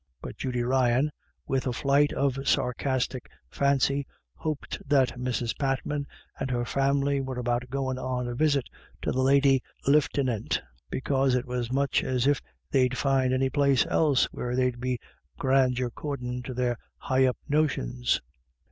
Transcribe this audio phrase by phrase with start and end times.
[0.19, 1.11] But Judy Ryan
[1.45, 5.55] with a flight of sarcastic fancy hoped that Mrs.
[5.59, 6.07] Patman
[6.39, 8.67] and her family were about goin* on a visit
[9.03, 10.59] to the Lady Lifftinant,
[10.89, 12.41] be cause it was much if
[12.71, 14.99] they'd find any place else where there' d be
[15.37, 18.21] grandeur accordin' to their high up notions.